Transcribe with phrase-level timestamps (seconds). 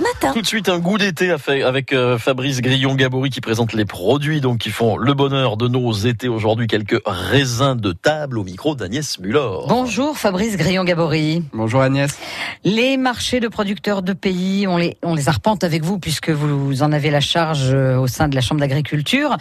[0.00, 0.32] matin.
[0.32, 1.34] Tout de suite, un goût d'été
[1.64, 5.92] avec euh, Fabrice Grillon-Gabory qui présente les produits donc qui font le bonheur de nos
[5.92, 6.66] étés aujourd'hui.
[6.66, 9.48] Quelques raisins de table au micro d'Agnès Muller.
[9.68, 11.44] Bonjour Fabrice Grillon-Gabory.
[11.52, 12.18] Bonjour Agnès.
[12.64, 16.82] Les marchés de producteurs de pays, on les, on les arpente avec vous puisque vous
[16.82, 19.36] en avez la charge euh, au sein de la Chambre d'agriculture.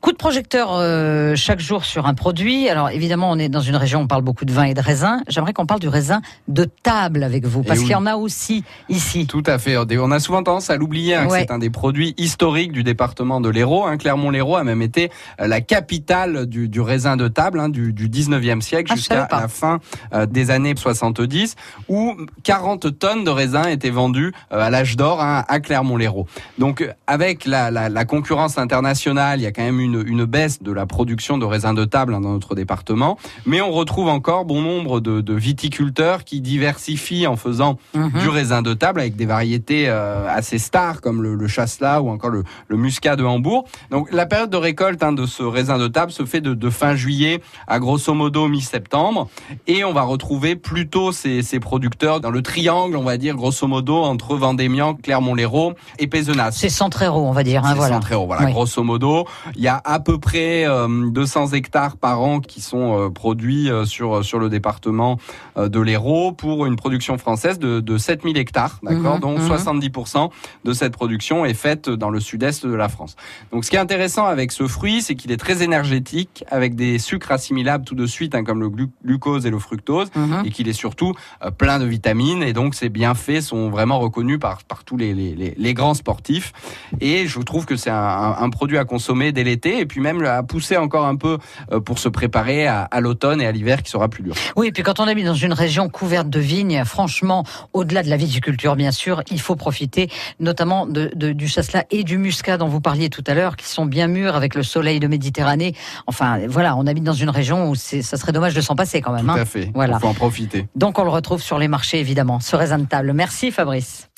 [0.00, 2.68] Coup de projecteur euh, chaque jour sur un produit.
[2.68, 4.80] Alors évidemment, on est dans une région où on parle beaucoup de vin et de
[4.80, 5.22] raisin.
[5.28, 8.64] J'aimerais qu'on parle du raisin de table avec vous parce qu'il y en a aussi
[8.88, 9.26] ici.
[9.26, 9.76] Tout à fait.
[9.98, 13.48] On a souvent tendance à l'oublier hein, c'est un des produits historiques du département de
[13.48, 13.84] l'Hérault.
[13.84, 13.96] Hein.
[13.96, 15.10] Clermont-Lérault a même été
[15.40, 19.28] euh, la capitale du, du raisin de table hein, du, du 19e siècle ah, jusqu'à
[19.30, 19.80] la fin
[20.12, 21.56] euh, des années 70
[21.88, 26.26] où 40 tonnes de raisin étaient vendues euh, à l'âge d'or à Clermont-Lérault.
[26.58, 30.62] Donc avec la, la, la, concurrence internationale, il y a quand même une, une baisse
[30.62, 34.62] de la production de raisin de table dans notre département, mais on retrouve encore bon
[34.62, 38.20] nombre de, de viticulteurs qui diversifient en faisant mhm.
[38.20, 42.08] du raisin de table avec des variétés euh, assez stars comme le, le chasselas ou
[42.08, 43.64] encore le, le, muscat de Hambourg.
[43.90, 46.70] Donc la période de récolte hein, de ce raisin de table se fait de, de
[46.70, 49.28] fin juillet à grosso modo mi-septembre
[49.66, 53.66] et on va retrouver plutôt ces, ces, producteurs dans le triangle, on va dire grosso
[53.66, 56.52] modo entre Vendémian, Clermont-Lérault et Pézenas.
[56.52, 57.64] C'est Centréro, on va dire.
[57.64, 57.94] Hein, voilà.
[57.96, 59.26] Centréro, voilà, grosso modo.
[59.56, 63.70] Il y a à peu près 200 euh, hectares par an qui sont euh, produits
[63.84, 65.18] sur sur le département
[65.56, 69.14] de l'Hérault pour une production française de, de 7000 hectares, d'accord?
[69.14, 70.28] Mhm, Donc 70% mhm.
[70.64, 73.16] de cette production est faite dans le sud-est de la France.
[73.52, 76.98] Donc ce qui est intéressant avec ce fruit, c'est qu'il est très énergétique, avec des
[76.98, 78.70] sucres assimilables tout de suite, hein, comme le
[79.04, 80.42] glucose et le fructose, mhm.
[80.44, 84.38] et qu'il est surtout euh, plein de vitamines, et donc ses bienfaits sont vraiment reconnus
[84.38, 86.52] par, par tous les, les, les, grands sportifs.
[87.00, 90.24] Et je trouve que c'est un, un, produit à consommer dès l'été, et puis même
[90.24, 91.38] à pousser encore un peu
[91.72, 94.34] euh, pour se préparer à, à l'automne et à l'hiver qui sera plus dur.
[94.56, 98.10] Oui, et puis quand on habite dans une région couverte de vignes, franchement, au-delà de
[98.10, 100.08] la viticulture, bien sûr, il faut profiter
[100.40, 103.66] notamment de, de, du chasselas et du muscat dont vous parliez tout à l'heure, qui
[103.66, 105.74] sont bien mûrs avec le soleil de Méditerranée.
[106.06, 109.12] Enfin, voilà, on habite dans une région où ça serait dommage de s'en passer quand
[109.12, 109.26] même.
[109.26, 109.42] Tout hein.
[109.42, 109.70] à fait.
[109.74, 109.96] Voilà.
[109.96, 110.66] Il faut en profiter.
[110.74, 113.12] Donc on le retrouve sur les marchés évidemment, ce raisin de table.
[113.12, 114.08] Merci Fabrice.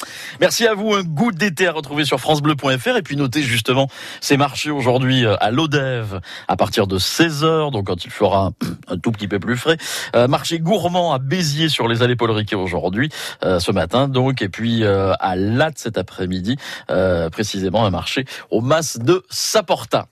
[0.41, 0.95] Merci à vous.
[0.95, 3.89] Un goût d'été à retrouver sur francebleu.fr et puis notez justement
[4.21, 8.53] ces marchés aujourd'hui euh, à l'Odève à partir de 16h, donc quand il fera
[8.89, 9.77] un tout petit peu plus frais.
[10.15, 13.11] Euh, marché gourmand à Béziers sur les allées Paul Riquet aujourd'hui,
[13.45, 16.57] euh, ce matin donc, et puis euh, à Latte cet après-midi,
[16.91, 20.09] euh, précisément un marché au Mas de Saporta.